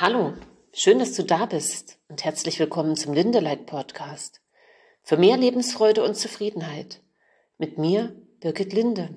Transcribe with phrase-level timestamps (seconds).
[0.00, 0.32] Hallo,
[0.72, 4.40] schön, dass du da bist und herzlich willkommen zum Lindelight Podcast.
[5.02, 7.02] Für mehr Lebensfreude und Zufriedenheit.
[7.58, 9.14] Mit mir, Birgit Linde.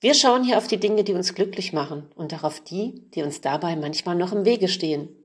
[0.00, 3.42] Wir schauen hier auf die Dinge, die uns glücklich machen und darauf die, die uns
[3.42, 5.22] dabei manchmal noch im Wege stehen.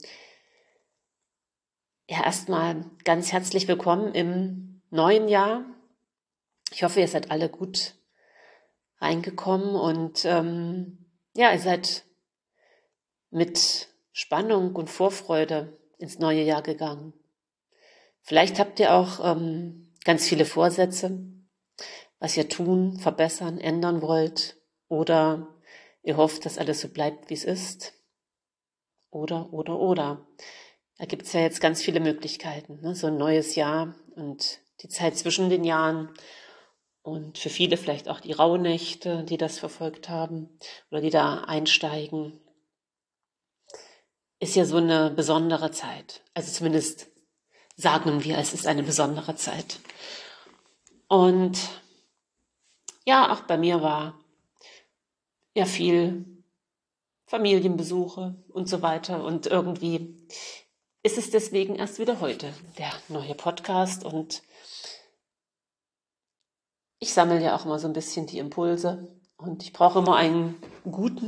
[2.10, 5.64] Ja, erstmal ganz herzlich willkommen im neuen Jahr.
[6.74, 7.96] Ich hoffe, ihr seid alle gut
[9.00, 12.04] reingekommen und ähm, ja, ihr seid
[13.30, 17.12] mit Spannung und Vorfreude ins neue Jahr gegangen.
[18.22, 21.20] Vielleicht habt ihr auch ähm, ganz viele Vorsätze,
[22.20, 24.56] was ihr tun, verbessern, ändern wollt.
[24.88, 25.50] Oder
[26.02, 27.92] ihr hofft, dass alles so bleibt, wie es ist.
[29.10, 30.26] Oder, oder, oder.
[30.98, 32.80] Da gibt's ja jetzt ganz viele Möglichkeiten.
[32.80, 32.96] Ne?
[32.96, 36.14] So ein neues Jahr und die Zeit zwischen den Jahren.
[37.02, 40.58] Und für viele vielleicht auch die Rauhnächte, die das verfolgt haben
[40.90, 42.40] oder die da einsteigen
[44.40, 46.22] ist ja so eine besondere Zeit.
[46.34, 47.08] Also zumindest
[47.78, 49.80] sagen wir, es ist eine besondere Zeit.
[51.08, 51.58] Und
[53.06, 54.20] ja, auch bei mir war
[55.54, 56.26] ja viel
[57.28, 59.24] Familienbesuche und so weiter.
[59.24, 60.28] Und irgendwie
[61.04, 64.04] ist es deswegen erst wieder heute der neue Podcast.
[64.04, 64.42] Und
[67.00, 69.08] ich sammle ja auch immer so ein bisschen die Impulse.
[69.38, 71.28] Und ich brauche immer einen guten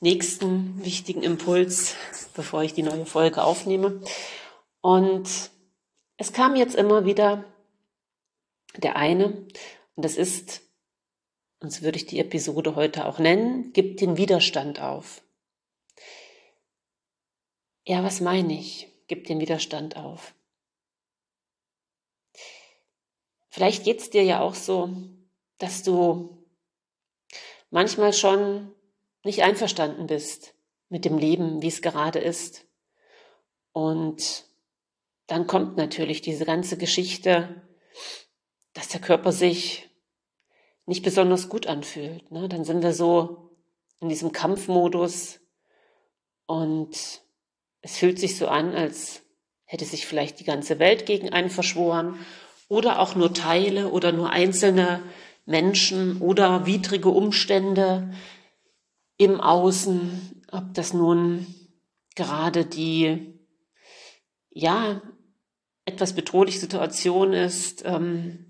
[0.00, 1.96] nächsten wichtigen Impuls,
[2.34, 4.00] bevor ich die neue Folge aufnehme.
[4.80, 5.50] Und
[6.16, 7.44] es kam jetzt immer wieder
[8.76, 9.46] der eine,
[9.94, 10.62] und das ist,
[11.60, 15.22] und so würde ich die Episode heute auch nennen, gibt den Widerstand auf.
[17.84, 18.92] Ja, was meine ich?
[19.08, 20.34] Gib den Widerstand auf.
[23.48, 24.94] Vielleicht geht's dir ja auch so,
[25.56, 26.46] dass du
[27.70, 28.72] manchmal schon
[29.24, 30.54] nicht einverstanden bist
[30.88, 32.66] mit dem Leben, wie es gerade ist.
[33.72, 34.44] Und
[35.26, 37.62] dann kommt natürlich diese ganze Geschichte,
[38.72, 39.88] dass der Körper sich
[40.86, 42.30] nicht besonders gut anfühlt.
[42.30, 42.48] Ne?
[42.48, 43.50] Dann sind wir so
[44.00, 45.40] in diesem Kampfmodus
[46.46, 47.20] und
[47.82, 49.22] es fühlt sich so an, als
[49.64, 52.18] hätte sich vielleicht die ganze Welt gegen einen verschworen
[52.68, 55.02] oder auch nur Teile oder nur einzelne
[55.44, 58.12] Menschen oder widrige Umstände,
[59.18, 61.46] im Außen, ob das nun
[62.14, 63.34] gerade die,
[64.50, 65.02] ja,
[65.84, 68.46] etwas bedrohliche Situation ist, ähm,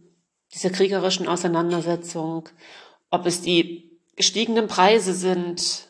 [0.54, 2.48] dieser kriegerischen Auseinandersetzung,
[3.10, 5.88] ob es die gestiegenen Preise sind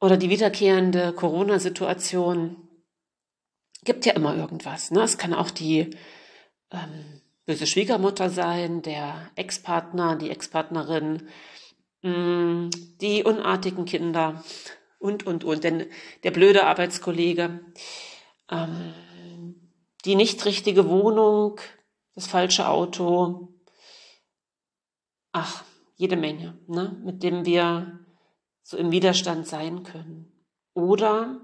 [0.00, 2.68] oder die wiederkehrende Corona-Situation,
[3.84, 4.90] gibt ja immer irgendwas.
[4.90, 5.02] Ne?
[5.02, 5.90] Es kann auch die
[6.70, 11.28] ähm, böse Schwiegermutter sein, der Ex-Partner, die Ex-Partnerin,
[12.02, 14.44] die unartigen Kinder
[14.98, 15.86] und, und, und, denn
[16.22, 17.60] der blöde Arbeitskollege,
[18.50, 18.94] ähm,
[20.04, 21.60] die nicht richtige Wohnung,
[22.14, 23.54] das falsche Auto,
[25.32, 25.64] ach,
[25.96, 27.98] jede Menge, ne, mit dem wir
[28.62, 30.32] so im Widerstand sein können.
[30.74, 31.40] Oder,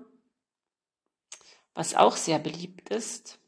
[1.75, 3.41] was auch sehr beliebt ist,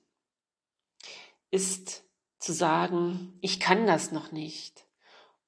[1.50, 2.04] ist
[2.38, 4.86] zu sagen, ich kann das noch nicht.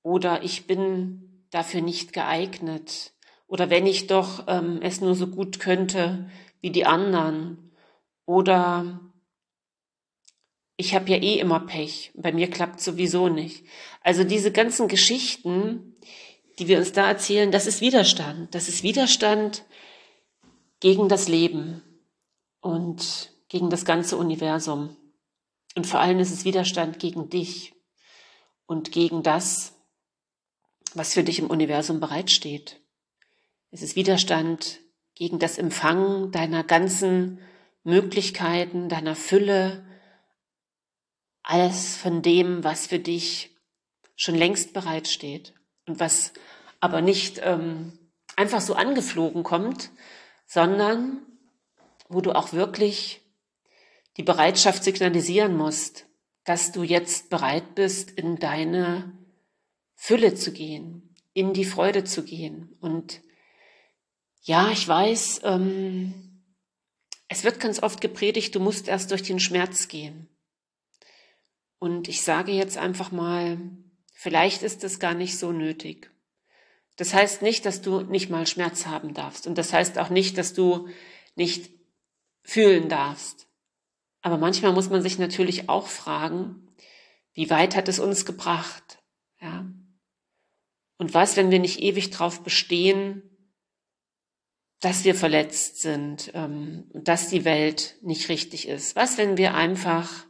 [0.03, 3.13] Oder ich bin dafür nicht geeignet.
[3.47, 6.29] Oder wenn ich doch ähm, es nur so gut könnte
[6.61, 7.73] wie die anderen.
[8.27, 9.01] Oder
[10.77, 12.13] ich habe ja eh immer Pech.
[12.15, 13.65] Bei mir klappt sowieso nicht.
[14.03, 15.97] Also diese ganzen Geschichten,
[16.59, 18.55] die wir uns da erzählen, das ist Widerstand.
[18.55, 19.65] Das ist Widerstand
[20.81, 21.83] gegen das Leben
[22.61, 24.97] und gegen das ganze Universum.
[25.75, 27.75] Und vor allem ist es Widerstand gegen dich
[28.67, 29.75] und gegen das,
[30.94, 32.81] was für dich im Universum bereitsteht.
[33.71, 34.81] Es ist Widerstand
[35.15, 37.41] gegen das Empfangen deiner ganzen
[37.84, 39.84] Möglichkeiten, deiner Fülle,
[41.43, 43.56] alles von dem, was für dich
[44.16, 45.54] schon längst bereitsteht
[45.87, 46.32] und was
[46.81, 47.99] aber nicht ähm,
[48.37, 49.91] einfach so angeflogen kommt,
[50.47, 51.22] sondern
[52.08, 53.23] wo du auch wirklich
[54.17, 56.06] die Bereitschaft signalisieren musst,
[56.44, 59.12] dass du jetzt bereit bist, in deine
[60.00, 62.77] Fülle zu gehen, in die Freude zu gehen.
[62.81, 63.21] Und
[64.43, 66.45] ja, ich weiß, ähm,
[67.27, 70.29] es wird ganz oft gepredigt, du musst erst durch den Schmerz gehen.
[71.81, 73.59] Und ich sage jetzt einfach mal,
[74.12, 76.11] vielleicht ist es gar nicht so nötig.
[76.97, 79.49] Das heißt nicht, dass du nicht mal Schmerz haben darfst.
[79.49, 80.89] Und das heißt auch nicht, dass du
[81.35, 81.71] nicht
[82.43, 83.49] fühlen darfst.
[84.23, 86.69] Aber manchmal muss man sich natürlich auch fragen,
[87.35, 89.03] wie weit hat es uns gebracht?
[89.41, 89.67] Ja.
[90.99, 93.23] Und was, wenn wir nicht ewig drauf bestehen,
[94.81, 98.97] dass wir verletzt sind, ähm, dass die Welt nicht richtig ist?
[98.97, 100.27] Was, wenn wir einfach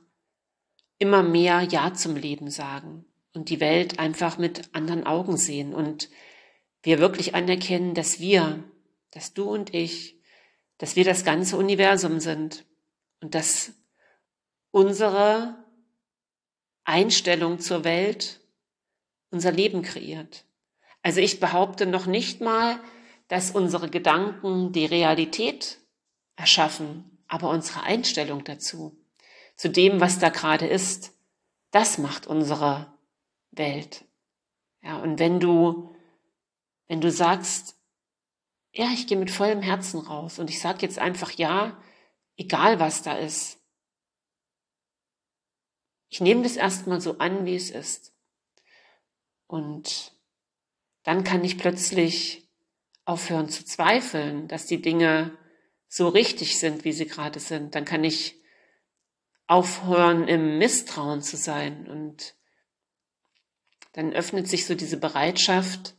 [0.98, 3.04] immer mehr Ja zum Leben sagen
[3.34, 6.08] und die Welt einfach mit anderen Augen sehen und
[6.82, 8.64] wir wirklich anerkennen, dass wir,
[9.10, 10.20] dass du und ich,
[10.78, 12.64] dass wir das ganze Universum sind
[13.20, 13.72] und dass
[14.70, 15.64] unsere
[16.84, 18.40] Einstellung zur Welt
[19.30, 20.46] unser Leben kreiert.
[21.08, 22.78] Also ich behaupte noch nicht mal,
[23.28, 25.78] dass unsere Gedanken die Realität
[26.36, 28.94] erschaffen, aber unsere Einstellung dazu,
[29.56, 31.14] zu dem, was da gerade ist,
[31.70, 32.92] das macht unsere
[33.52, 34.04] Welt.
[34.82, 35.96] Ja, und wenn du,
[36.88, 37.78] wenn du sagst,
[38.74, 41.82] ja, ich gehe mit vollem Herzen raus und ich sage jetzt einfach ja,
[42.36, 43.58] egal was da ist.
[46.10, 48.12] Ich nehme das erstmal so an, wie es ist.
[49.46, 50.17] Und
[51.02, 52.48] dann kann ich plötzlich
[53.04, 55.36] aufhören zu zweifeln, dass die Dinge
[55.88, 57.74] so richtig sind, wie sie gerade sind.
[57.74, 58.38] Dann kann ich
[59.46, 61.88] aufhören, im Misstrauen zu sein.
[61.88, 62.34] Und
[63.92, 65.94] dann öffnet sich so diese Bereitschaft,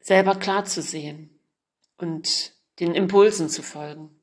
[0.00, 1.38] selber klar zu sehen
[1.98, 4.18] und den Impulsen zu folgen.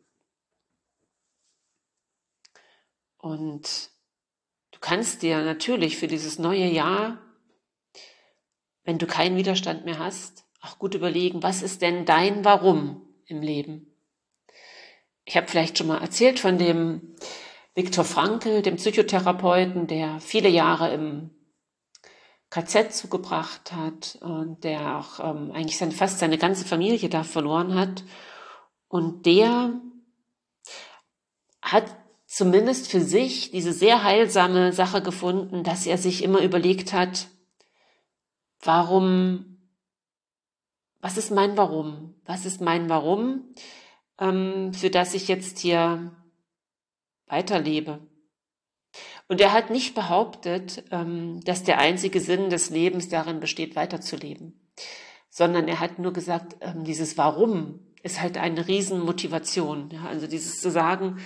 [3.18, 3.92] Und
[4.72, 7.22] du kannst dir natürlich für dieses neue Jahr
[8.90, 13.40] wenn du keinen Widerstand mehr hast, auch gut überlegen, was ist denn dein Warum im
[13.40, 13.86] Leben?
[15.26, 17.14] Ich habe vielleicht schon mal erzählt von dem
[17.76, 21.30] Viktor Frankl, dem Psychotherapeuten, der viele Jahre im
[22.50, 27.76] KZ zugebracht hat und der auch ähm, eigentlich seine, fast seine ganze Familie da verloren
[27.76, 28.04] hat.
[28.88, 29.80] Und der
[31.62, 31.96] hat
[32.26, 37.28] zumindest für sich diese sehr heilsame Sache gefunden, dass er sich immer überlegt hat,
[38.62, 39.58] warum,
[41.02, 42.16] was ist mein Warum?
[42.26, 43.54] Was ist mein Warum,
[44.20, 46.12] ähm, für das ich jetzt hier
[47.28, 48.00] weiterlebe?
[49.28, 54.60] Und er hat nicht behauptet, ähm, dass der einzige Sinn des Lebens darin besteht, weiterzuleben,
[55.30, 59.90] sondern er hat nur gesagt, ähm, dieses Warum ist halt eine Riesenmotivation.
[59.92, 60.06] Ja?
[60.06, 61.20] Also dieses zu sagen,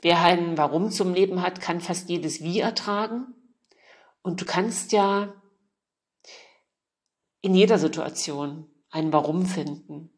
[0.00, 3.26] wer ein Warum zum Leben hat, kann fast jedes Wie ertragen.
[4.22, 5.34] Und du kannst ja
[7.42, 10.10] in jeder Situation ein Warum finden.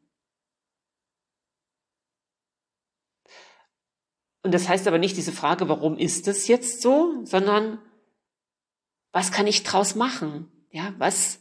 [4.42, 7.78] Und das heißt aber nicht diese Frage, warum ist es jetzt so, sondern
[9.10, 10.52] was kann ich draus machen?
[10.70, 11.40] Ja, was,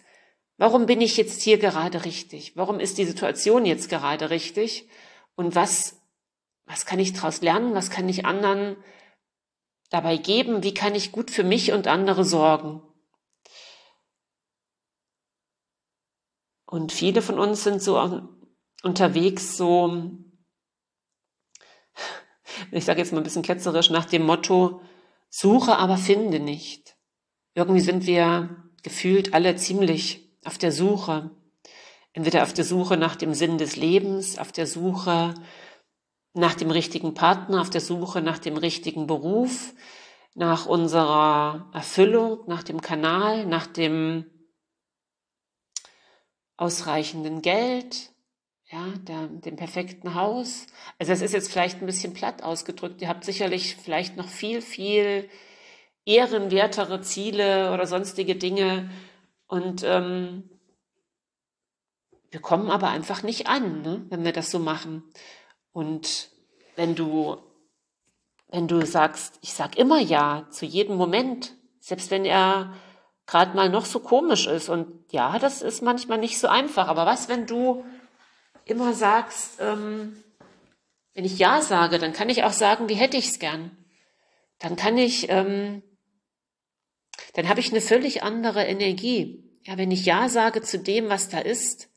[0.58, 2.56] warum bin ich jetzt hier gerade richtig?
[2.56, 4.88] Warum ist die Situation jetzt gerade richtig?
[5.36, 6.02] Und was,
[6.66, 7.74] was kann ich draus lernen?
[7.74, 8.78] Was kann ich anderen
[9.90, 10.64] dabei geben?
[10.64, 12.82] Wie kann ich gut für mich und andere sorgen?
[16.66, 18.00] Und viele von uns sind so
[18.84, 20.12] unterwegs, so,
[22.72, 24.82] ich sage jetzt mal ein bisschen ketzerisch, nach dem Motto,
[25.30, 26.96] suche, aber finde nicht.
[27.56, 31.32] Irgendwie sind wir gefühlt alle ziemlich auf der Suche.
[32.12, 35.34] Entweder auf der Suche nach dem Sinn des Lebens, auf der Suche
[36.34, 39.74] nach dem richtigen Partner, auf der Suche nach dem richtigen Beruf,
[40.36, 44.26] nach unserer Erfüllung, nach dem Kanal, nach dem
[46.58, 48.12] ausreichenden Geld,
[48.72, 50.66] ja, der, dem perfekten Haus.
[50.98, 53.02] Also das ist jetzt vielleicht ein bisschen platt ausgedrückt.
[53.02, 55.30] Ihr habt sicherlich vielleicht noch viel, viel
[56.06, 58.90] ehrenwertere Ziele oder sonstige Dinge.
[59.48, 60.50] Und ähm,
[62.32, 65.04] wir kommen aber einfach nicht an, ne, wenn wir das so machen.
[65.72, 66.30] Und
[66.76, 67.38] wenn du,
[68.48, 72.74] wenn du sagst, ich sag immer ja zu jedem Moment, selbst wenn er
[73.26, 74.70] gerade mal noch so komisch ist.
[74.70, 76.88] Und ja, das ist manchmal nicht so einfach.
[76.88, 77.84] Aber was, wenn du
[78.66, 80.24] immer sagst, ähm,
[81.14, 83.78] wenn ich Ja sage, dann kann ich auch sagen, wie hätte ich es gern.
[84.60, 85.84] Dann kann ich, ähm,
[87.34, 89.44] dann habe ich eine völlig andere Energie.
[89.64, 91.90] Ja, wenn ich Ja sage zu dem, was da ist.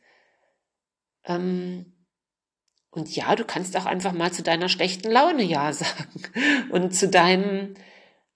[1.25, 1.93] Ähm,
[2.91, 6.23] und ja, du kannst auch einfach mal zu deiner schlechten Laune Ja sagen
[6.71, 7.75] und zu deinem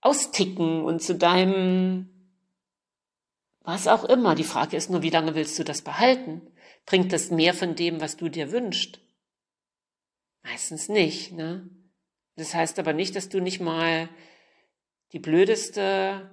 [0.00, 2.19] Austicken und zu deinem
[3.62, 4.34] was auch immer.
[4.34, 6.42] Die Frage ist nur, wie lange willst du das behalten?
[6.86, 9.00] Bringt das mehr von dem, was du dir wünschst?
[10.42, 11.32] Meistens nicht.
[11.32, 11.68] Ne?
[12.36, 14.08] Das heißt aber nicht, dass du nicht mal
[15.12, 16.30] die blödeste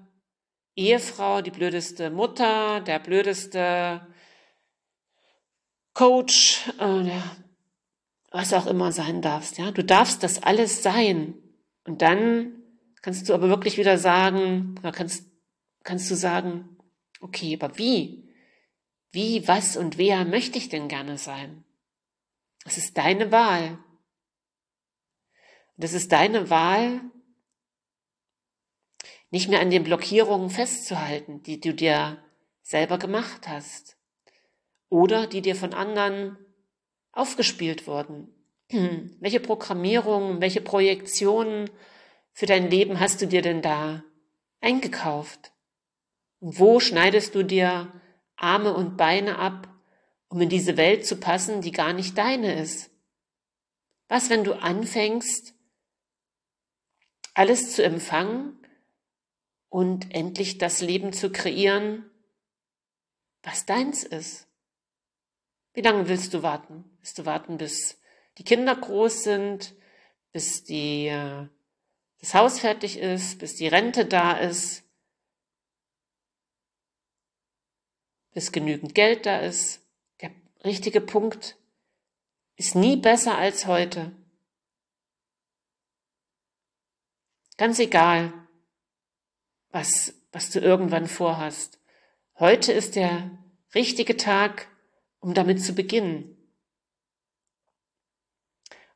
[0.76, 4.08] Ehefrau, die blödeste Mutter, der blödeste
[5.94, 7.10] Coach, äh,
[8.32, 9.58] was auch immer sein darfst.
[9.58, 9.72] Ja?
[9.72, 11.34] Du darfst das alles sein.
[11.84, 12.64] Und dann
[13.02, 15.26] kannst du aber wirklich wieder sagen, kannst,
[15.84, 16.77] kannst du sagen,
[17.20, 18.30] Okay, aber wie?
[19.12, 21.64] Wie, was und wer möchte ich denn gerne sein?
[22.64, 23.80] Das ist deine Wahl.
[25.78, 27.02] Das ist deine Wahl,
[29.30, 32.18] nicht mehr an den Blockierungen festzuhalten, die du dir
[32.62, 33.98] selber gemacht hast
[34.90, 36.38] oder die dir von anderen
[37.12, 38.34] aufgespielt wurden.
[38.70, 41.70] Welche Programmierungen, welche Projektionen
[42.34, 44.04] für dein Leben hast du dir denn da
[44.60, 45.54] eingekauft?
[46.40, 47.92] Wo schneidest du dir
[48.36, 49.68] Arme und Beine ab,
[50.30, 52.92] um in diese Welt zu passen, die gar nicht deine ist?
[54.08, 55.54] Was, wenn du anfängst,
[57.34, 58.58] alles zu empfangen
[59.70, 62.10] und endlich das Leben zu kreieren,
[63.44, 64.48] was deins ist?
[65.74, 66.84] Wie lange willst du warten?
[67.00, 68.02] Willst du warten, bis
[68.38, 69.76] die Kinder groß sind,
[70.32, 71.48] bis die, äh,
[72.20, 74.87] das Haus fertig ist, bis die Rente da ist,
[78.38, 79.82] bis genügend Geld da ist.
[80.22, 80.30] Der
[80.64, 81.58] richtige Punkt
[82.56, 84.12] ist nie besser als heute.
[87.58, 88.32] Ganz egal,
[89.72, 91.80] was, was du irgendwann vorhast.
[92.38, 93.32] Heute ist der
[93.74, 94.68] richtige Tag,
[95.20, 96.38] um damit zu beginnen.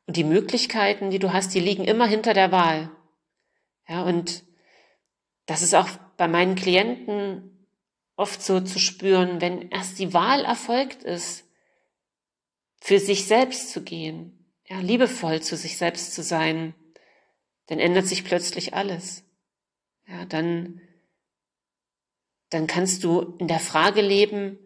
[0.06, 2.92] Und die Möglichkeiten, die du hast, die liegen immer hinter der Wahl.
[3.88, 4.44] Ja, und
[5.46, 7.51] das ist auch bei meinen Klienten
[8.22, 11.44] oft so zu spüren, wenn erst die Wahl erfolgt ist,
[12.80, 16.74] für sich selbst zu gehen, ja, liebevoll zu sich selbst zu sein,
[17.66, 19.24] dann ändert sich plötzlich alles.
[20.06, 20.80] Ja, dann,
[22.50, 24.58] dann kannst du in der Frage leben,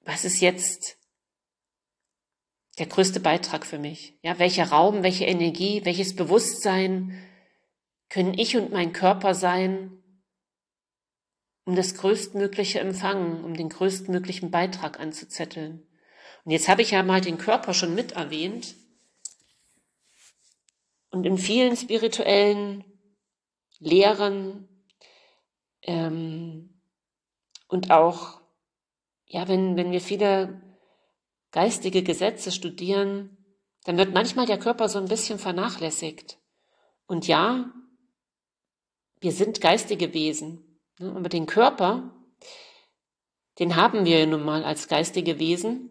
[0.00, 0.98] was ist jetzt
[2.78, 4.18] der größte Beitrag für mich?
[4.22, 7.22] Ja, welcher Raum, welche Energie, welches Bewusstsein
[8.08, 10.01] können ich und mein Körper sein,
[11.72, 15.88] um das größtmögliche Empfangen, um den größtmöglichen Beitrag anzuzetteln.
[16.44, 18.74] Und jetzt habe ich ja mal den Körper schon mit erwähnt.
[21.08, 22.84] Und in vielen spirituellen
[23.78, 24.68] Lehren
[25.80, 26.82] ähm,
[27.68, 28.42] und auch,
[29.24, 30.60] ja, wenn, wenn wir viele
[31.52, 33.38] geistige Gesetze studieren,
[33.84, 36.36] dann wird manchmal der Körper so ein bisschen vernachlässigt.
[37.06, 37.72] Und ja,
[39.20, 40.71] wir sind geistige Wesen.
[40.98, 42.10] Ne, aber den Körper,
[43.58, 45.90] den haben wir nun mal als geistige Wesen.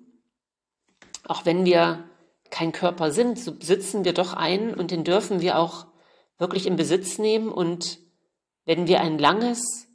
[1.27, 2.09] Auch wenn wir
[2.49, 5.87] kein Körper sind, so besitzen wir doch einen und den dürfen wir auch
[6.37, 7.49] wirklich in Besitz nehmen.
[7.49, 7.99] Und
[8.65, 9.87] wenn wir ein langes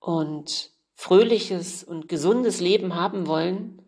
[0.00, 3.82] und fröhliches und gesundes Leben haben wollen,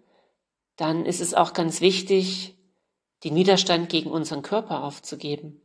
[0.77, 2.57] dann ist es auch ganz wichtig,
[3.25, 5.61] den Widerstand gegen unseren Körper aufzugeben.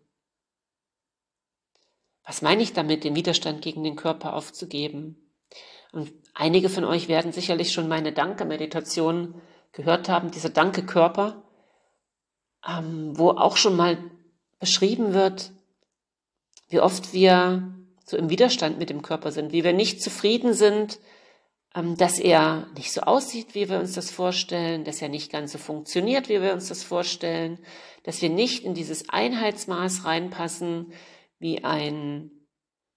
[2.26, 5.18] Was meine ich damit, den Widerstand gegen den Körper aufzugeben?
[5.92, 9.36] Und einige von euch werden sicherlich schon meine Danke-Meditation
[9.74, 11.44] gehört haben, dieser Danke-Körper,
[12.68, 13.98] ähm, wo auch schon mal
[14.60, 15.52] beschrieben wird,
[16.70, 17.74] wie oft wir
[18.06, 21.00] so im Widerstand mit dem Körper sind, wie wir nicht zufrieden sind,
[21.76, 25.54] ähm, dass er nicht so aussieht, wie wir uns das vorstellen, dass er nicht ganz
[25.54, 27.60] so funktioniert, wie wir uns das vorstellen,
[28.04, 30.94] dass wir nicht in dieses Einheitsmaß reinpassen,
[31.42, 32.32] wie ein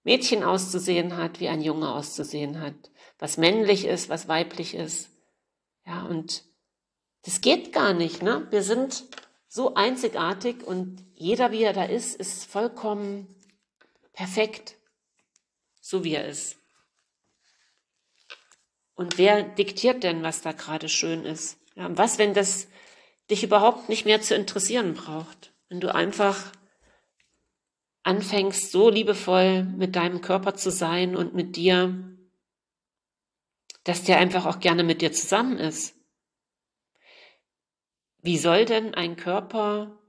[0.03, 2.75] Mädchen auszusehen hat, wie ein Junge auszusehen hat,
[3.17, 5.09] was männlich ist, was weiblich ist.
[5.85, 6.43] Ja, und
[7.23, 8.47] das geht gar nicht, ne?
[8.51, 9.05] Wir sind
[9.47, 13.27] so einzigartig und jeder, wie er da ist, ist vollkommen
[14.13, 14.75] perfekt,
[15.81, 16.57] so wie er ist.
[18.93, 21.57] Und wer diktiert denn, was da gerade schön ist?
[21.75, 22.67] Ja, was, wenn das
[23.29, 25.51] dich überhaupt nicht mehr zu interessieren braucht?
[25.67, 26.51] Wenn du einfach
[28.05, 32.15] anfängst, so liebevoll mit deinem Körper zu sein und mit dir,
[33.83, 35.95] dass der einfach auch gerne mit dir zusammen ist.
[38.21, 39.99] Wie soll denn ein Körper,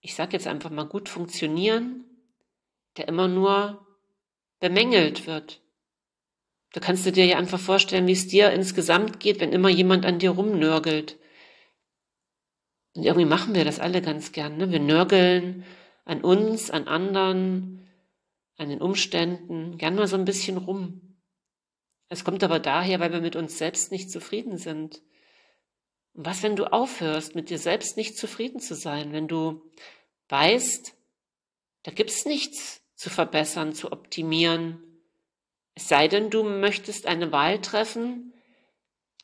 [0.00, 2.04] ich sage jetzt einfach mal, gut funktionieren,
[2.96, 3.86] der immer nur
[4.60, 5.60] bemängelt wird?
[6.72, 10.06] Da kannst du dir ja einfach vorstellen, wie es dir insgesamt geht, wenn immer jemand
[10.06, 11.18] an dir rumnörgelt.
[12.94, 14.56] Und irgendwie machen wir das alle ganz gern.
[14.56, 14.70] Ne?
[14.70, 15.64] Wir nörgeln
[16.06, 17.86] an uns, an anderen,
[18.56, 21.18] an den Umständen, gern mal so ein bisschen rum.
[22.08, 25.02] Es kommt aber daher, weil wir mit uns selbst nicht zufrieden sind.
[26.14, 29.70] Und was, wenn du aufhörst, mit dir selbst nicht zufrieden zu sein, wenn du
[30.28, 30.94] weißt,
[31.82, 34.82] da gibt's nichts zu verbessern, zu optimieren,
[35.74, 38.32] es sei denn, du möchtest eine Wahl treffen,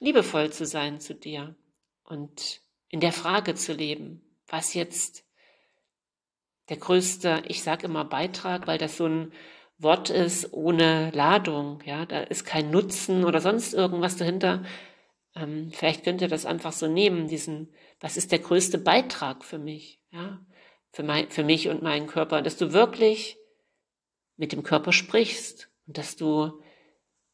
[0.00, 1.54] liebevoll zu sein zu dir
[2.02, 5.24] und in der Frage zu leben, was jetzt
[6.68, 9.32] der größte, ich sage immer Beitrag, weil das so ein
[9.78, 11.82] Wort ist ohne Ladung.
[11.84, 14.64] Ja, da ist kein Nutzen oder sonst irgendwas dahinter.
[15.34, 19.58] ähm, vielleicht könnt ihr das einfach so nehmen, diesen, was ist der größte Beitrag für
[19.58, 20.40] mich, ja,
[20.92, 23.38] für, mein, für mich und meinen Körper, dass du wirklich
[24.36, 26.62] mit dem Körper sprichst und dass du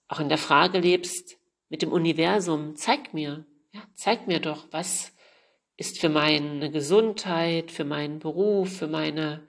[0.08, 5.12] auch in der Frage lebst mit dem Universum, zeig mir, ja, zeig mir doch, was
[5.78, 9.48] ist für meine Gesundheit, für meinen Beruf, für meine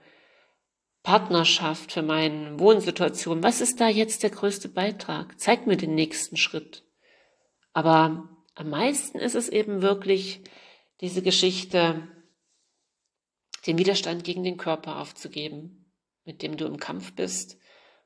[1.02, 5.40] Partnerschaft, für meine Wohnsituation, was ist da jetzt der größte Beitrag?
[5.40, 6.86] Zeig mir den nächsten Schritt.
[7.74, 10.44] Aber am meisten ist es eben wirklich
[11.02, 12.08] diese Geschichte,
[13.66, 15.92] den Widerstand gegen den Körper aufzugeben,
[16.26, 17.58] mit dem du im Kampf bist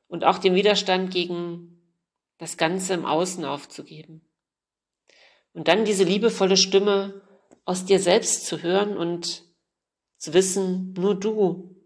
[0.08, 1.82] und auch den Widerstand gegen
[2.38, 4.22] das Ganze im Außen aufzugeben.
[5.52, 7.20] Und dann diese liebevolle Stimme
[7.64, 9.44] aus dir selbst zu hören und
[10.18, 11.76] zu wissen, nur du,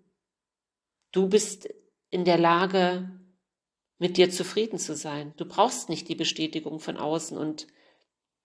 [1.12, 1.68] du bist
[2.10, 3.10] in der Lage,
[3.98, 5.34] mit dir zufrieden zu sein.
[5.36, 7.66] Du brauchst nicht die Bestätigung von außen und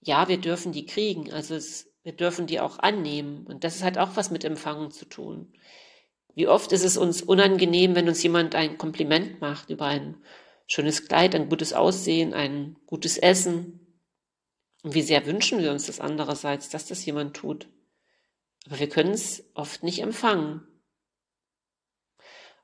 [0.02, 3.98] ja, wir dürfen die kriegen, also es, wir dürfen die auch annehmen und das hat
[3.98, 5.54] auch was mit Empfangen zu tun.
[6.36, 10.18] Wie oft ist es uns unangenehm, wenn uns jemand ein Kompliment macht über ein
[10.66, 13.83] schönes Kleid, ein gutes Aussehen, ein gutes Essen.
[14.84, 17.68] Und wie sehr wünschen wir uns das andererseits, dass das jemand tut.
[18.68, 20.68] Aber wir können es oft nicht empfangen.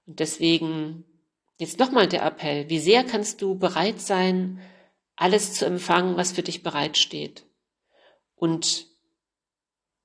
[0.05, 1.05] Und deswegen
[1.57, 4.61] jetzt nochmal der Appell, wie sehr kannst du bereit sein,
[5.15, 7.45] alles zu empfangen, was für dich bereitsteht.
[8.35, 8.87] Und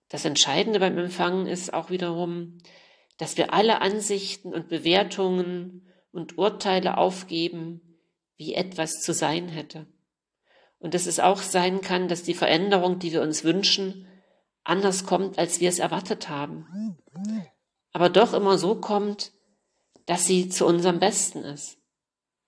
[0.08, 2.58] das Entscheidende beim Empfangen ist auch wiederum,
[3.16, 7.80] dass wir alle Ansichten und Bewertungen und Urteile aufgeben,
[8.36, 9.86] wie etwas zu sein hätte.
[10.84, 14.06] Und dass es auch sein kann, dass die Veränderung, die wir uns wünschen,
[14.64, 16.98] anders kommt, als wir es erwartet haben.
[17.92, 19.32] Aber doch immer so kommt,
[20.04, 21.78] dass sie zu unserem Besten ist.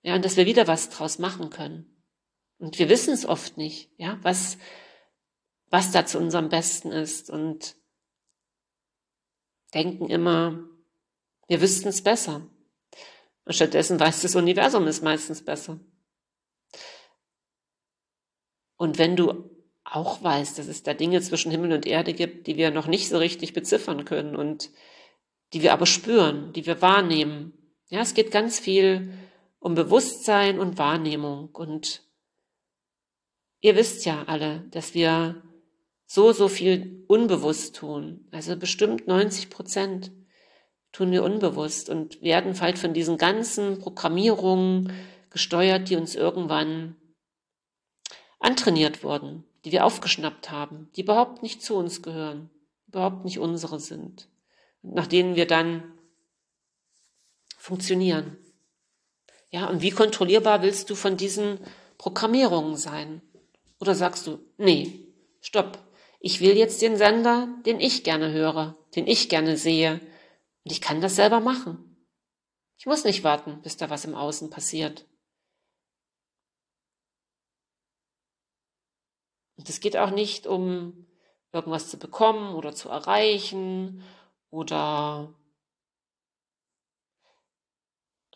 [0.03, 2.03] Ja, und dass wir wieder was draus machen können.
[2.59, 4.59] Und wir wissen es oft nicht, ja, was,
[5.71, 7.75] was da zu unserem Besten ist und
[9.73, 10.59] denken immer,
[11.47, 12.47] wir wüssten es besser.
[13.45, 15.79] Und stattdessen weiß das Universum es meistens besser.
[18.77, 19.49] Und wenn du
[19.83, 23.09] auch weißt, dass es da Dinge zwischen Himmel und Erde gibt, die wir noch nicht
[23.09, 24.69] so richtig beziffern können und
[25.53, 27.53] die wir aber spüren, die wir wahrnehmen.
[27.89, 29.13] Ja, es geht ganz viel
[29.59, 31.49] um Bewusstsein und Wahrnehmung.
[31.53, 32.03] Und
[33.61, 35.41] ihr wisst ja alle, dass wir
[36.05, 38.27] so, so viel unbewusst tun.
[38.31, 40.11] Also bestimmt 90 Prozent
[40.91, 44.91] tun wir unbewusst und werden halt von diesen ganzen Programmierungen
[45.29, 46.95] gesteuert, die uns irgendwann
[48.39, 52.49] antrainiert wurden, die wir aufgeschnappt haben, die überhaupt nicht zu uns gehören,
[52.87, 54.27] überhaupt nicht unsere sind,
[54.81, 55.83] nach denen wir dann
[57.57, 58.37] funktionieren.
[59.49, 61.59] Ja, und wie kontrollierbar willst du von diesen
[61.97, 63.21] Programmierungen sein?
[63.79, 65.07] Oder sagst du, nee,
[65.41, 65.77] stopp,
[66.19, 69.99] ich will jetzt den Sender, den ich gerne höre, den ich gerne sehe,
[70.63, 71.95] und ich kann das selber machen.
[72.77, 75.05] Ich muss nicht warten, bis da was im Außen passiert.
[79.57, 81.07] Und es geht auch nicht um
[81.51, 84.03] irgendwas zu bekommen oder zu erreichen
[84.49, 85.33] oder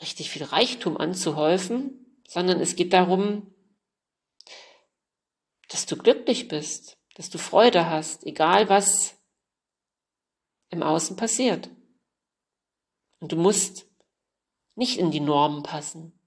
[0.02, 3.54] richtig viel Reichtum anzuhäufen, sondern es geht darum,
[5.70, 9.18] dass du glücklich bist, dass du Freude hast, egal was
[10.70, 11.70] im Außen passiert.
[13.20, 13.86] Und du musst
[14.76, 16.20] nicht in die Normen passen.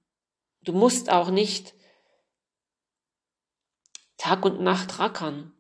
[0.63, 1.74] Du musst auch nicht
[4.25, 5.53] Tag und Nacht rackern,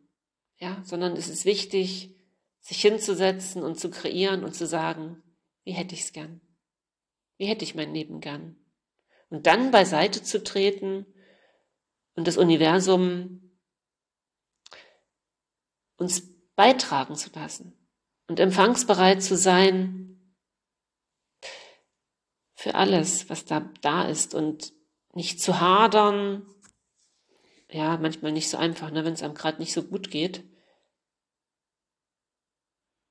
[0.56, 2.16] ja, sondern es ist wichtig,
[2.60, 5.22] sich hinzusetzen und zu kreieren und zu sagen,
[5.64, 6.40] wie hätte ich es gern?
[7.36, 8.56] Wie hätte ich mein Leben gern?
[9.28, 11.04] Und dann beiseite zu treten
[12.14, 13.54] und das Universum
[15.96, 16.22] uns
[16.54, 17.76] beitragen zu lassen
[18.28, 20.34] und empfangsbereit zu sein
[22.54, 24.72] für alles, was da, da ist und
[25.12, 26.46] nicht zu hadern.
[27.74, 30.44] Ja, manchmal nicht so einfach, ne, wenn es einem gerade nicht so gut geht.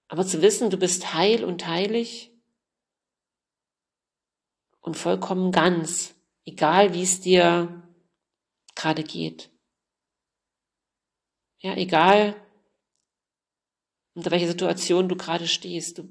[0.07, 2.31] Aber zu wissen, du bist heil und heilig
[4.79, 7.83] und vollkommen ganz, egal wie es dir
[8.73, 9.51] gerade geht.
[11.57, 12.33] Ja, egal
[14.13, 16.07] unter welcher Situation du gerade stehst, du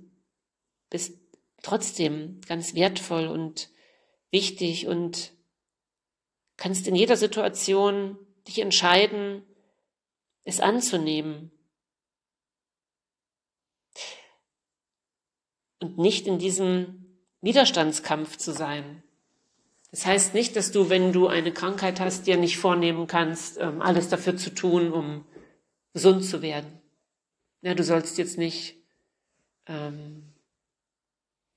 [0.91, 1.19] bist
[1.63, 3.71] trotzdem ganz wertvoll und
[4.31, 5.33] wichtig und
[6.59, 9.45] kannst in jeder Situation dich entscheiden,
[10.45, 11.51] es anzunehmen.
[15.81, 19.03] Und nicht in diesem Widerstandskampf zu sein.
[19.91, 23.83] Das heißt nicht, dass du, wenn du eine Krankheit hast, dir nicht vornehmen kannst, ähm,
[23.83, 25.27] alles dafür zu tun, um
[25.93, 26.81] gesund zu werden.
[27.61, 28.77] Ja, du sollst jetzt nicht
[29.67, 30.33] ähm,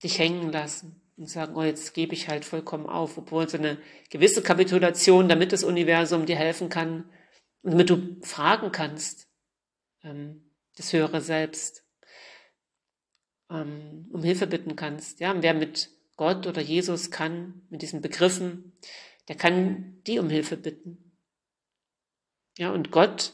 [0.04, 3.78] dich hängen lassen und sagen, oh, jetzt gebe ich halt vollkommen auf, obwohl so eine
[4.10, 7.10] gewisse Kapitulation, damit das Universum dir helfen kann
[7.62, 9.28] und damit du fragen kannst,
[10.04, 11.86] ähm, das höhere Selbst,
[13.49, 15.19] ähm, um Hilfe bitten kannst.
[15.19, 18.73] Ja, und wer mit Gott oder Jesus kann, mit diesen Begriffen,
[19.28, 21.17] der kann die um Hilfe bitten.
[22.58, 23.34] Ja, und Gott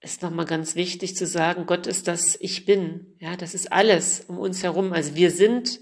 [0.00, 3.16] ist nochmal ganz wichtig zu sagen, Gott ist das Ich Bin.
[3.18, 4.92] Ja, das ist alles um uns herum.
[4.92, 5.80] Also wir sind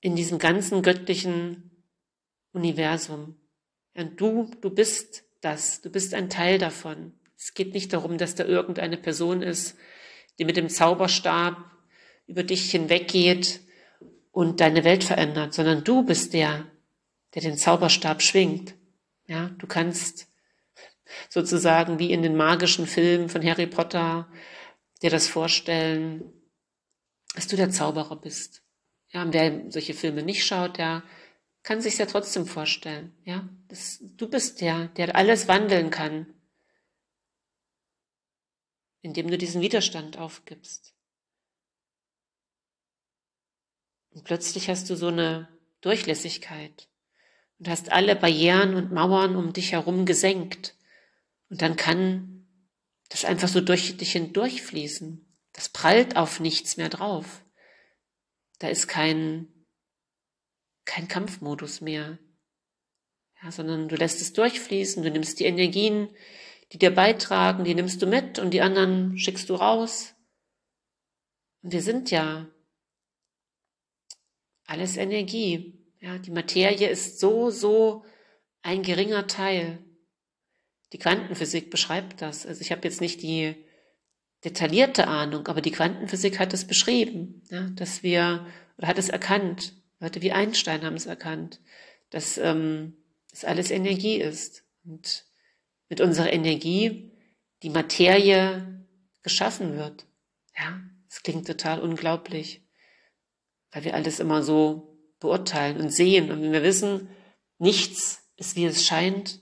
[0.00, 1.84] in diesem ganzen göttlichen
[2.52, 3.36] Universum.
[3.94, 5.80] Und du, du bist das.
[5.80, 7.12] Du bist ein Teil davon.
[7.36, 9.76] Es geht nicht darum, dass da irgendeine Person ist,
[10.38, 11.56] die mit dem Zauberstab
[12.26, 13.60] über dich hinweggeht
[14.30, 16.70] und deine Welt verändert, sondern du bist der,
[17.34, 18.74] der den Zauberstab schwingt.
[19.26, 20.27] Ja, du kannst
[21.28, 24.28] sozusagen wie in den magischen Filmen von Harry Potter
[25.02, 26.32] dir das vorstellen,
[27.34, 28.62] dass du der Zauberer bist.
[29.10, 31.02] Ja, und wer solche Filme nicht schaut, der
[31.62, 33.14] kann sich ja trotzdem vorstellen.
[33.24, 36.26] Ja, das, du bist der, der alles wandeln kann,
[39.02, 40.94] indem du diesen Widerstand aufgibst.
[44.10, 45.48] Und plötzlich hast du so eine
[45.80, 46.88] Durchlässigkeit
[47.58, 50.74] und hast alle Barrieren und Mauern um dich herum gesenkt.
[51.50, 52.46] Und dann kann
[53.08, 55.24] das einfach so durch dich hindurchfließen.
[55.52, 57.44] Das prallt auf nichts mehr drauf.
[58.58, 59.48] Da ist kein,
[60.84, 62.18] kein Kampfmodus mehr.
[63.42, 66.10] Ja, sondern du lässt es durchfließen, du nimmst die Energien,
[66.72, 70.14] die dir beitragen, die nimmst du mit und die anderen schickst du raus.
[71.62, 72.48] Und wir sind ja
[74.64, 75.74] alles Energie.
[76.00, 78.04] Ja, die Materie ist so, so
[78.62, 79.84] ein geringer Teil.
[80.92, 82.46] Die Quantenphysik beschreibt das.
[82.46, 83.54] Also ich habe jetzt nicht die
[84.44, 88.46] detaillierte Ahnung, aber die Quantenphysik hat es beschrieben, ja, dass wir,
[88.76, 91.60] oder hat es erkannt, Leute wie Einstein haben es erkannt,
[92.10, 92.96] dass ähm,
[93.32, 94.64] es alles Energie ist.
[94.84, 95.26] Und
[95.88, 97.12] mit unserer Energie
[97.62, 98.84] die Materie
[99.22, 100.06] geschaffen wird.
[100.56, 102.62] Ja, es klingt total unglaublich,
[103.72, 106.30] weil wir alles immer so beurteilen und sehen.
[106.30, 107.08] Und wenn wir wissen,
[107.58, 109.40] nichts ist, wie es scheint,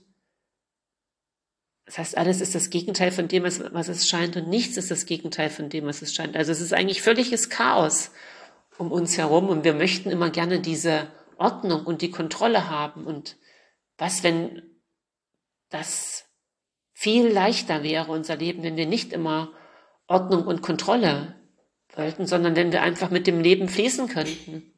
[1.87, 5.05] das heißt, alles ist das Gegenteil von dem, was es scheint, und nichts ist das
[5.05, 6.35] Gegenteil von dem, was es scheint.
[6.35, 8.11] Also es ist eigentlich völliges Chaos
[8.77, 13.05] um uns herum und wir möchten immer gerne diese Ordnung und die Kontrolle haben.
[13.05, 13.37] Und
[13.97, 14.63] was, wenn
[15.69, 16.25] das
[16.91, 19.53] viel leichter wäre, unser Leben, wenn wir nicht immer
[20.07, 21.35] Ordnung und Kontrolle
[21.95, 24.73] wollten, sondern wenn wir einfach mit dem Leben fließen könnten.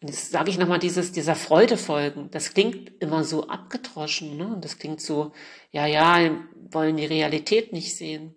[0.00, 2.30] Und jetzt sage ich nochmal dieses, dieser Freude folgen.
[2.30, 4.48] Das klingt immer so abgedroschen, ne?
[4.48, 5.32] Und das klingt so,
[5.70, 6.30] ja, ja,
[6.70, 8.34] wollen die Realität nicht sehen.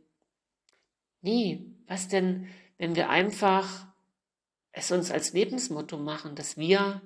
[1.21, 3.87] Nee, was denn, wenn wir einfach
[4.71, 7.01] es uns als Lebensmotto machen, dass wir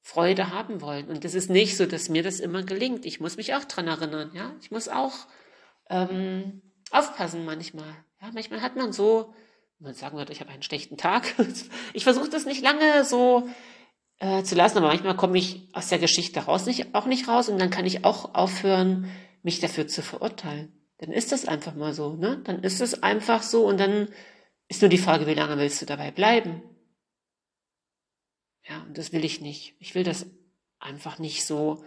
[0.00, 1.08] Freude haben wollen.
[1.08, 3.04] Und es ist nicht so, dass mir das immer gelingt.
[3.04, 4.54] Ich muss mich auch dran erinnern, ja.
[4.60, 5.12] Ich muss auch
[5.90, 7.92] ähm, aufpassen manchmal.
[8.22, 9.34] Ja, manchmal hat man so
[9.78, 11.34] man sagen würde, ich habe einen schlechten Tag.
[11.92, 13.48] Ich versuche das nicht lange so
[14.18, 17.48] äh, zu lassen, aber manchmal komme ich aus der Geschichte raus, nicht, auch nicht raus
[17.48, 19.10] und dann kann ich auch aufhören,
[19.42, 20.72] mich dafür zu verurteilen.
[20.98, 22.40] Dann ist das einfach mal so, ne?
[22.44, 24.08] Dann ist es einfach so und dann
[24.68, 26.62] ist nur die Frage, wie lange willst du dabei bleiben?
[28.68, 29.76] Ja, und das will ich nicht.
[29.78, 30.26] Ich will das
[30.80, 31.84] einfach nicht so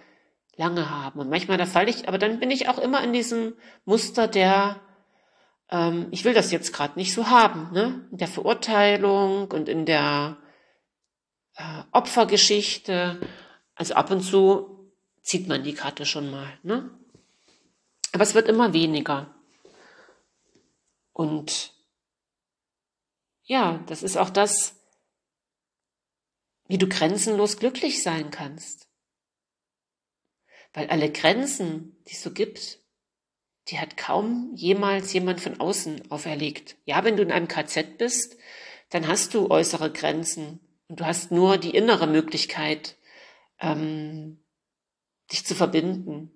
[0.55, 1.19] lange haben.
[1.19, 4.79] Und manchmal da falle ich, aber dann bin ich auch immer in diesem Muster der
[5.71, 8.07] ähm, ich will das jetzt gerade nicht so haben, ne?
[8.11, 10.37] In der Verurteilung und in der
[11.55, 13.19] äh, Opfergeschichte.
[13.75, 16.89] Also ab und zu zieht man die Karte schon mal, ne?
[18.11, 19.33] Aber es wird immer weniger.
[21.13, 21.73] Und
[23.43, 24.75] ja, das ist auch das,
[26.67, 28.87] wie du grenzenlos glücklich sein kannst.
[30.73, 32.78] Weil alle Grenzen, die es so gibt,
[33.69, 36.75] die hat kaum jemals jemand von außen auferlegt.
[36.85, 38.37] Ja, wenn du in einem KZ bist,
[38.89, 42.97] dann hast du äußere Grenzen und du hast nur die innere Möglichkeit,
[43.59, 44.39] ähm,
[45.31, 46.31] dich zu verbinden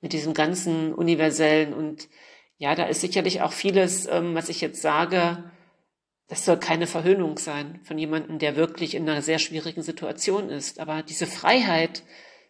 [0.00, 1.74] mit diesem ganzen universellen.
[1.74, 2.08] Und
[2.56, 5.50] ja, da ist sicherlich auch vieles, ähm, was ich jetzt sage,
[6.28, 10.80] das soll keine Verhöhnung sein von jemandem, der wirklich in einer sehr schwierigen Situation ist.
[10.80, 12.02] Aber diese Freiheit,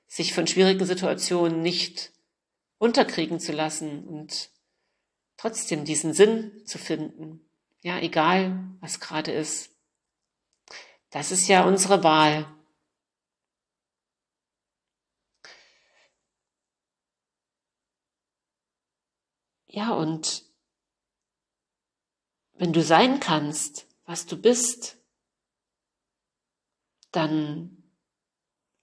[0.06, 2.13] sich von schwierigen Situationen nicht
[2.78, 4.50] unterkriegen zu lassen und
[5.36, 7.40] trotzdem diesen Sinn zu finden.
[7.82, 9.70] Ja, egal, was gerade ist.
[11.10, 12.46] Das ist ja unsere Wahl.
[19.74, 20.44] ja, und
[22.54, 24.98] wenn du sein kannst, was du bist,
[27.10, 27.82] dann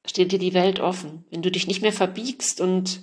[0.06, 1.26] steht dir die Welt offen.
[1.30, 3.02] Wenn du dich nicht mehr verbiegst und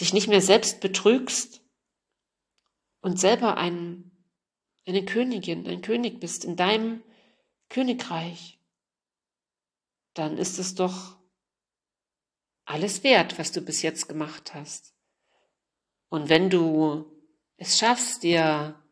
[0.00, 1.62] dich nicht mehr selbst betrügst
[3.00, 4.10] und selber ein,
[4.86, 7.02] eine Königin, ein König bist in deinem
[7.68, 8.60] Königreich,
[10.14, 11.16] dann ist es doch
[12.64, 14.94] alles wert, was du bis jetzt gemacht hast.
[16.08, 17.06] Und wenn du
[17.56, 18.82] es schaffst, dir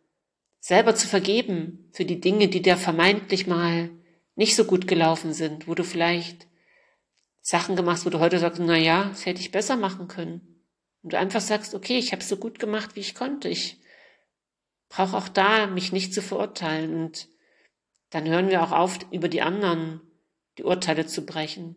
[0.60, 3.90] selber zu vergeben für die Dinge, die dir vermeintlich mal
[4.36, 6.46] nicht so gut gelaufen sind, wo du vielleicht
[7.40, 10.53] Sachen gemacht, wo du heute sagst, na ja, das hätte ich besser machen können.
[11.04, 13.50] Und du einfach sagst, okay, ich habe so gut gemacht, wie ich konnte.
[13.50, 13.78] Ich
[14.88, 16.94] brauche auch da mich nicht zu verurteilen.
[16.94, 17.28] Und
[18.08, 20.00] dann hören wir auch auf, über die anderen
[20.56, 21.76] die Urteile zu brechen.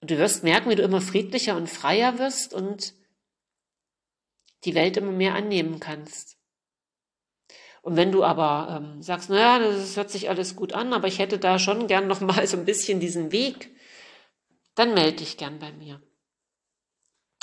[0.00, 2.94] Und du wirst merken, wie du immer friedlicher und freier wirst und
[4.64, 6.38] die Welt immer mehr annehmen kannst.
[7.82, 11.18] Und wenn du aber ähm, sagst, naja, das hört sich alles gut an, aber ich
[11.18, 13.74] hätte da schon gern noch mal so ein bisschen diesen Weg,
[14.76, 16.00] dann melde dich gern bei mir.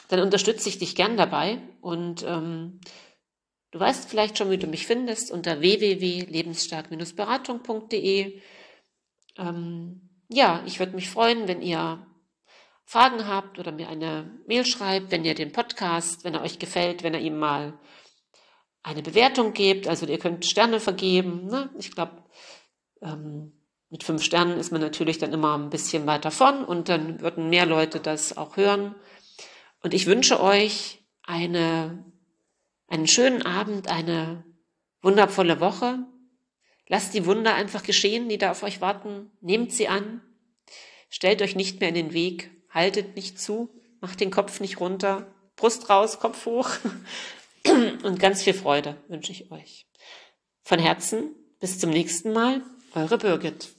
[0.07, 2.79] Dann unterstütze ich dich gern dabei und ähm,
[3.71, 8.41] du weißt vielleicht schon, wie du mich findest unter www.lebensstark-beratung.de.
[9.37, 12.05] Ähm, ja, ich würde mich freuen, wenn ihr
[12.85, 17.03] Fragen habt oder mir eine Mail schreibt, wenn ihr den Podcast, wenn er euch gefällt,
[17.03, 17.77] wenn er ihm mal
[18.81, 19.89] eine Bewertung gebt.
[19.89, 21.47] Also ihr könnt Sterne vergeben.
[21.47, 21.69] Ne?
[21.77, 22.23] Ich glaube,
[23.01, 23.51] ähm,
[23.89, 27.49] mit fünf Sternen ist man natürlich dann immer ein bisschen weiter von und dann würden
[27.49, 28.95] mehr Leute das auch hören.
[29.87, 32.03] Und ich wünsche euch eine,
[32.89, 34.43] einen schönen Abend, eine
[35.01, 35.99] wundervolle Woche.
[36.89, 39.31] Lasst die Wunder einfach geschehen, die da auf euch warten.
[39.39, 40.21] Nehmt sie an.
[41.09, 42.51] Stellt euch nicht mehr in den Weg.
[42.69, 43.69] Haltet nicht zu.
[44.01, 45.33] Macht den Kopf nicht runter.
[45.55, 46.69] Brust raus, Kopf hoch.
[48.03, 49.87] Und ganz viel Freude wünsche ich euch.
[50.63, 52.61] Von Herzen bis zum nächsten Mal.
[52.93, 53.69] Eure Birgit.